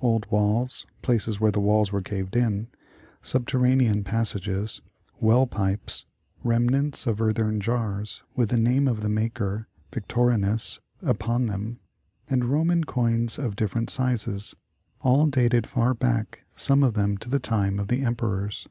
Old 0.00 0.24
walls, 0.30 0.86
places 1.02 1.40
where 1.40 1.50
the 1.50 1.58
walls 1.58 1.90
were 1.90 2.00
caved 2.00 2.36
in, 2.36 2.68
subterranean 3.22 4.04
passages, 4.04 4.82
well 5.18 5.48
pipes, 5.48 6.06
remnants 6.44 7.08
of 7.08 7.14
8 7.14 7.34
The 7.34 7.34
Forest 7.34 7.36
Village 7.36 7.36
earthern 7.40 7.60
jars 7.60 8.22
with 8.36 8.48
the 8.50 8.56
name 8.56 8.86
of 8.86 9.00
the 9.00 9.08
maker, 9.08 9.66
"Victorin 9.92 10.44
us," 10.44 10.78
upon 11.02 11.48
them, 11.48 11.80
and 12.28 12.44
Roman 12.44 12.84
coins 12.84 13.36
of 13.36 13.56
different 13.56 13.90
sizes, 13.90 14.54
all 15.00 15.26
dated 15.26 15.66
far 15.66 15.92
back, 15.92 16.44
some 16.54 16.84
of 16.84 16.94
them 16.94 17.16
to 17.18 17.28
the 17.28 17.40
time 17.40 17.80
of 17.80 17.88
the 17.88 18.04
Emperors. 18.04 18.68